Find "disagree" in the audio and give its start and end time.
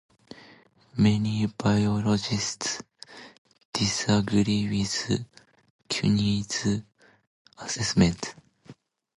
3.71-4.67